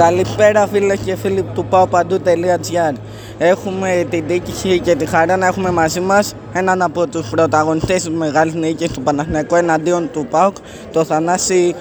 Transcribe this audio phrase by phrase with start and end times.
[0.00, 2.94] Καλησπέρα φίλε και φίλοι του παοπαντού.gr
[3.38, 8.10] Έχουμε την τύχη και τη χαρά να έχουμε μαζί μας έναν από τους πρωταγωνιστές της
[8.10, 10.54] μεγάλης νίκης του Παναθηναϊκού εναντίον του ΠΑΟΚ,
[10.92, 11.74] το Θανάση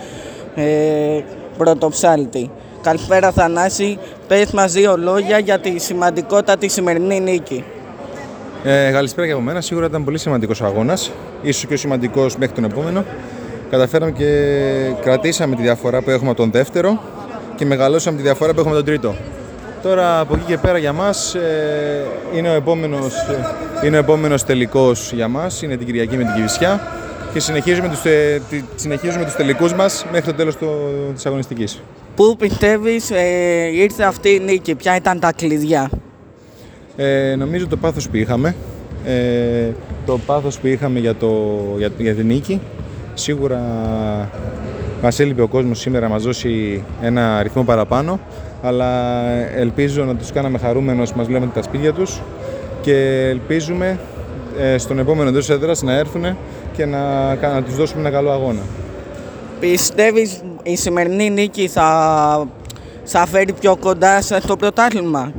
[0.55, 0.63] ε,
[1.58, 2.50] Πρωτοψάλτη.
[2.82, 3.97] Καλησπέρα Θανάση,
[4.27, 7.63] πες μας δύο λόγια για τη σημαντικότητα της σημερινή νίκη.
[8.63, 9.61] Ε, καλησπέρα και από μένα.
[9.61, 11.11] Σίγουρα ήταν πολύ σημαντικός αγώνας.
[11.41, 13.04] ίσως και ο σημαντικός μέχρι τον επόμενο.
[13.70, 14.25] Καταφέραμε και
[15.01, 16.99] κρατήσαμε τη διαφορά που έχουμε από τον δεύτερο
[17.60, 19.16] και μεγαλώσαμε τη διαφορά που έχουμε τον τρίτο.
[19.83, 23.14] Τώρα από εκεί και πέρα για μας ε, είναι ο επόμενος,
[23.83, 26.82] ε, είναι ο επόμενος τελικός για μας, είναι την Κυριακή με την Κιβισιά
[27.33, 28.42] και συνεχίζουμε τους, ε,
[28.75, 30.68] συνεχίζουμε τους τελικούς μας μέχρι το τέλος του,
[31.14, 31.82] της αγωνιστικής.
[32.16, 35.89] Πού πιστεύεις ε, ήρθε αυτή η νίκη, ποια ήταν τα κλειδιά;
[36.95, 38.55] Ε, νομίζω το πάθος που είχαμε,
[39.05, 39.69] ε,
[40.05, 42.61] το πάθος που είχαμε για, το, για, για την νίκη,
[43.14, 43.61] σίγουρα
[45.02, 48.20] μας έλειπε ο κόσμος σήμερα να μας δώσει ένα αριθμό παραπάνω,
[48.64, 49.25] αλλά
[49.56, 52.22] ελπίζω να τους κάναμε χαρούμενους μας βλέπετε τα σπίτια τους
[52.81, 54.00] και ελπίζουμε
[54.59, 56.38] ε, στον επόμενο τέλος έδρας να έρθουν
[56.75, 58.61] και να, να τους δώσουμε ένα καλό αγώνα.
[59.59, 62.47] Πιστεύεις η σημερινή νίκη θα,
[63.03, 65.31] θα φέρει πιο κοντά στο πρωτάθλημα;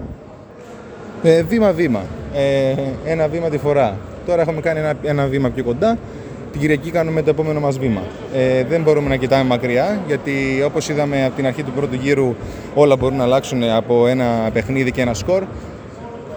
[1.22, 2.00] Ε, Βήμα-βήμα.
[2.34, 2.74] Ε,
[3.05, 3.97] ένα βήμα τη φορά.
[4.27, 5.98] Τώρα έχουμε κάνει ένα, ένα βήμα πιο κοντά
[6.52, 8.00] την Κυριακή κάνουμε το επόμενο μας βήμα.
[8.34, 12.34] Ε, δεν μπορούμε να κοιτάμε μακριά, γιατί όπως είδαμε από την αρχή του πρώτου γύρου
[12.74, 15.42] όλα μπορούν να αλλάξουν από ένα παιχνίδι και ένα σκορ.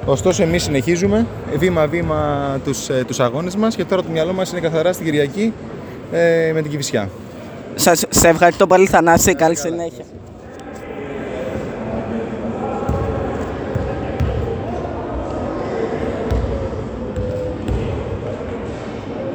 [0.06, 1.26] Ωστόσο εμείς συνεχίζουμε
[1.58, 5.54] βήμα-βήμα τους, ε, τους αγώνες μας και τώρα το μυαλό μας είναι καθαρά στην Κυριακή
[6.12, 7.10] ε, με την Κηφισιά.
[7.76, 10.06] Σας σε ευχαριστώ πολύ Θανάση, καλή συνέχεια.